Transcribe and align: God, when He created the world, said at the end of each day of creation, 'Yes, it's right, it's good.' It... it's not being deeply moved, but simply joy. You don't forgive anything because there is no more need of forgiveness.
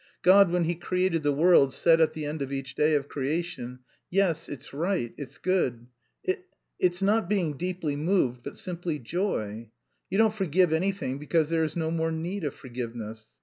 God, 0.23 0.49
when 0.49 0.63
He 0.63 0.73
created 0.73 1.21
the 1.21 1.31
world, 1.31 1.75
said 1.75 2.01
at 2.01 2.13
the 2.13 2.25
end 2.25 2.41
of 2.41 2.51
each 2.51 2.73
day 2.73 2.95
of 2.95 3.07
creation, 3.07 3.81
'Yes, 4.09 4.49
it's 4.49 4.73
right, 4.73 5.13
it's 5.15 5.37
good.' 5.37 5.85
It... 6.23 6.47
it's 6.79 7.03
not 7.03 7.29
being 7.29 7.55
deeply 7.55 7.95
moved, 7.95 8.41
but 8.41 8.57
simply 8.57 8.97
joy. 8.97 9.69
You 10.09 10.17
don't 10.17 10.33
forgive 10.33 10.73
anything 10.73 11.19
because 11.19 11.51
there 11.51 11.63
is 11.63 11.75
no 11.75 11.91
more 11.91 12.11
need 12.11 12.43
of 12.43 12.55
forgiveness. 12.55 13.27